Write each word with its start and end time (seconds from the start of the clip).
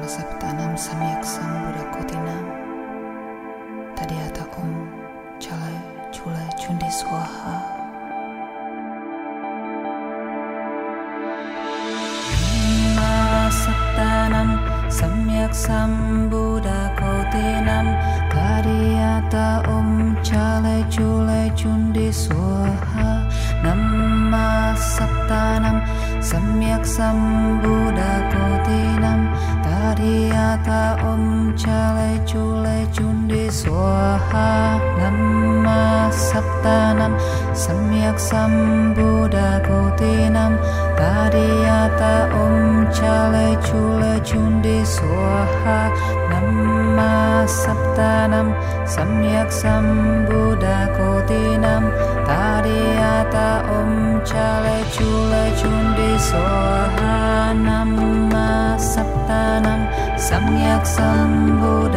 Namasaptanam 0.00 0.72
samyak 0.80 1.20
sambudakotinam 1.20 2.40
Tadiata 3.92 4.48
om 4.56 4.88
chale 5.36 5.76
chule 6.08 6.40
chundi 6.56 6.88
swaha 6.88 7.60
Namasaptanam 12.96 14.56
samyak 14.88 15.52
sambudakotinam 15.52 17.92
Tadiata 18.32 19.60
om 19.68 20.16
chale 20.24 20.80
chule 20.88 21.52
chundi 21.52 22.08
swaha 22.08 23.28
Namasaptanam 23.60 25.84
samyak 26.24 26.88
sambudakotinam 26.88 29.28
Tadiata 29.80 31.00
om 31.10 31.56
chale 31.56 32.20
chule 32.28 32.84
chundi 32.92 33.48
swaha 33.48 34.76
Namma 35.00 36.12
saptanam 36.12 37.16
samyak 37.56 38.20
sambudakotinam 38.28 40.52
Tadiata 41.00 42.28
om 42.42 42.84
chale 42.92 43.56
chule 43.66 44.12
chundi 44.28 44.84
swaha 44.84 45.80
Namma 46.28 47.48
saptanam 47.48 48.52
samyak 48.84 49.48
sambudakotinam 49.48 51.88
Tadiata 52.28 53.00
om 53.00 53.09
चालचूलचुण्डि 54.28 56.10
स्वाहा 56.28 57.20
सम्यक् 60.28 60.90
सम्बुदकोदिनं 60.94 61.94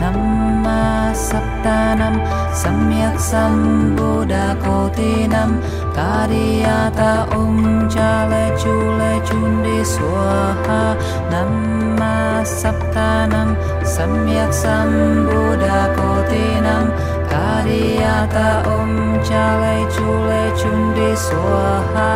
Namma 0.00 1.12
saptanam 1.12 2.16
samyak 2.56 3.20
sambudakotinam 3.20 5.60
Tadiata 5.94 7.28
om 7.36 7.84
chale 7.92 8.44
chule 8.60 9.12
chundi 9.20 9.20
swaha 9.20 9.20
Namma 9.20 9.20
saptanam 9.20 9.20
samyak 9.20 9.20
sambudakotinam 9.20 9.20
Tadiata 9.20 9.20
om 9.20 9.20
chale 9.20 9.20
chule 9.20 9.20
chundi 9.28 9.78
soha 9.84 10.96
Namma 11.30 12.44
saptanam 12.44 13.48
samyak 13.84 14.50
sambudakotinam 14.50 16.86
Kariyata 17.30 18.48
om 18.76 18.92
chale 19.28 19.76
chule 19.94 20.42
chundi 20.60 21.10
swaha 21.16 22.10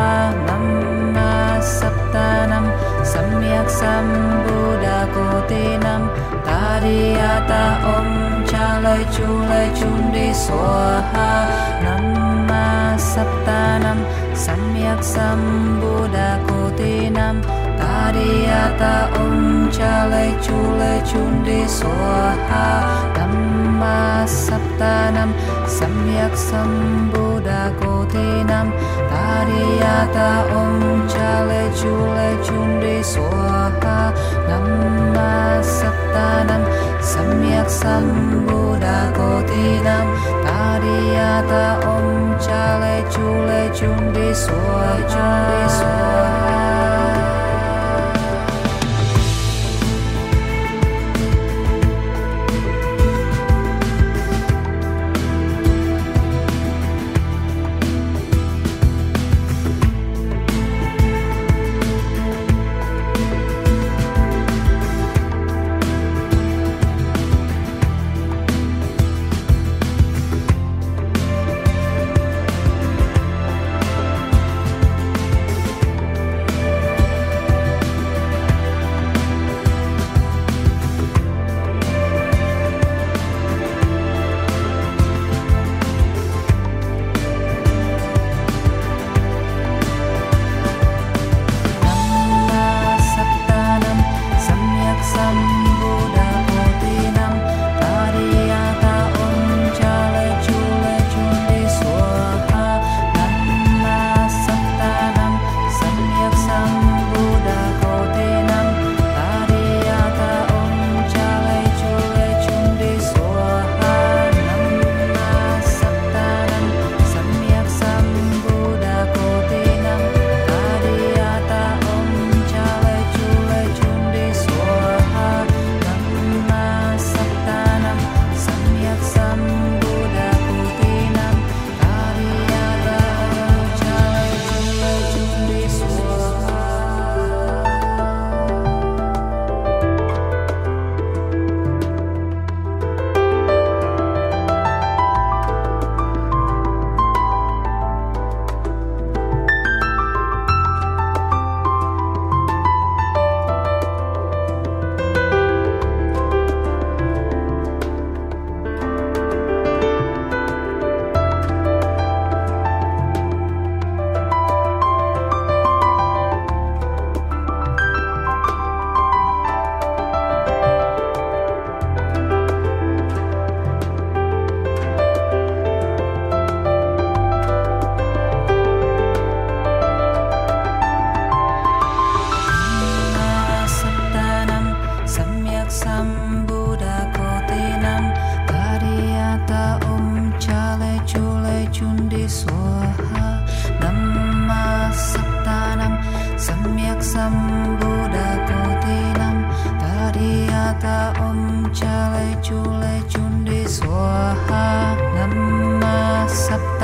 Namma 0.47 0.73
nak 3.64 3.72
sam 3.72 4.04
buddha 4.44 5.06
cô 5.14 5.41
tê 5.48 5.78
nam, 5.84 6.08
ta 6.47 6.80
đi 6.84 7.14
ta 7.48 7.80
om 7.97 8.06
cha 8.47 8.80
Lai 8.80 9.04
chu 9.16 9.26
Lai 9.48 9.69
chun 9.80 10.12
Di 10.12 10.32
xóa 10.34 11.02
ha 11.12 11.30
nam 11.84 12.04
ma 12.48 12.97
sapta 12.98 13.78
nam, 13.82 13.98
Sam 14.34 14.60
Yak 14.84 15.02
sam 15.02 15.38
buddha 15.80 16.38
cô 16.48 16.70
tê 16.78 17.10
nam, 17.10 17.42
ta 17.78 18.12
đi 18.14 18.44
Ta 18.64 18.72
sambudakotinam 18.72 18.80
ta 18.80 19.12
om 19.20 19.69
chale 19.76 20.25
chule 20.41 21.04
chundi 21.04 21.69
swaha 21.69 22.64
Namma 23.16 24.25
saptanam. 24.25 25.36
Samyak 25.69 26.32
sambudakotinam 26.32 28.72
Tadiata 29.10 30.30
om 30.60 31.04
chale 31.12 31.62
chule 31.76 32.28
chundi 32.47 32.97
swaha 33.04 33.98
Namma 34.48 35.60
saptanam. 35.60 36.62
Samyak 37.04 37.69
sambudakotinam 37.69 40.08
ta 41.50 41.64
om 41.84 42.32
chale 42.41 43.04
chule 43.12 43.62
chundi 43.76 43.76
chun 43.76 44.00
chundi 45.12 45.60
swaha. 45.76 46.25
ha 46.25 46.33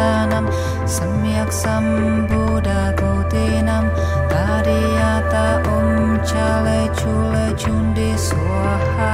saptanam 0.01 0.47
samyak 0.89 1.51
sambuddha 1.53 2.97
kotinam 2.97 3.85
tadiyata 4.33 5.47
om 5.77 6.17
chale 6.25 6.81
chule 6.99 7.47
chundi 7.61 8.11
swaha, 8.17 9.13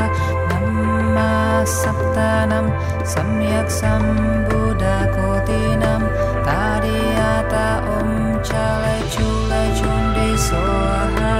namma 0.51 1.67
saptanam, 1.67 2.67
samyak 3.03 3.69
sambuddha 3.81 4.97
kotinam 5.17 6.03
tadiyata 6.47 7.67
om 7.99 8.11
chale 8.49 8.97
chule 9.15 9.63
chundi 9.79 10.29
swaha, 10.47 11.35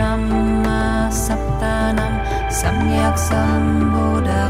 namma 0.00 1.08
saptanam, 1.24 2.14
samyak 2.60 3.16
sambuddha 3.28 4.42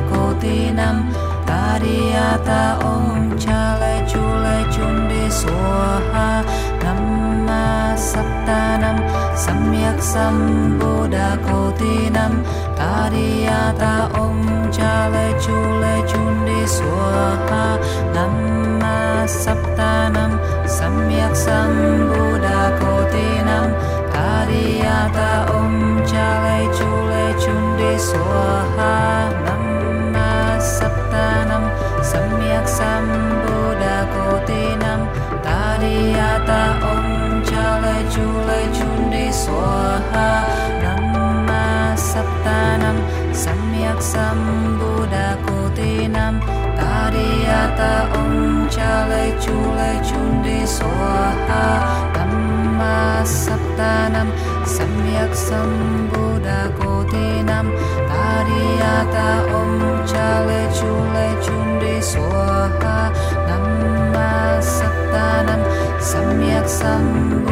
kotinam 1.50 1.80
tadiyata 1.80 2.78
om 2.84 3.36
chale 3.38 4.06
chule 4.10 4.56
chundi 4.74 5.24
swaha 5.30 6.44
namma 6.82 7.96
saptanam 7.96 8.98
samyak 9.44 9.98
sambuddha 10.12 11.38
kotinam. 11.46 12.32
Tadiyata 12.78 13.94
om 14.22 14.38
chale 14.76 15.26
chule 15.44 15.94
chundi 16.10 16.60
swaha 16.76 17.64
namma 18.14 19.26
saptanam 19.26 20.32
samyak 20.78 21.34
sambuddha 21.44 22.60
kotinam. 22.80 23.68
Tadiyata 24.14 25.30
om 25.58 25.74
chale 26.10 26.58
chule 26.76 27.24
chundi 27.42 27.92
swaha 28.08 28.94
namma 29.46 29.69
tadiyata 35.80 36.62
om 36.92 37.42
cha 37.48 37.66
le 37.82 37.96
chu 38.12 38.24
chale 38.52 38.60
chule 38.60 38.60
chundi 38.76 39.26
swaha. 39.32 40.28
Namma 40.82 41.96
saptanam, 41.96 42.96
samyak 43.42 44.00
sambuddha 44.12 45.26
kotinam. 45.46 46.34
Tadiyata 46.78 47.92
om 48.20 48.68
cha 48.74 48.92
le 49.10 49.24
chu 49.42 49.56
chale 49.78 49.90
chule 49.90 49.90
chundi 50.08 50.58
swaha. 50.76 51.64
Namma 52.16 53.24
saptanam, 53.24 54.28
samyak 54.76 55.32
sambuddha 55.46 56.60
kotinam. 56.78 57.66
Tadiyata 58.10 59.28
om 59.60 59.72
cha 60.12 60.28
le 60.48 60.60
chu 60.76 60.92
le 61.14 61.26
swaha 61.40 62.00
namma 62.00 62.00
saptanam 62.02 63.39
सत्तानं 64.70 65.62
सम्यक् 66.12 66.74
सम्ब 66.78 67.50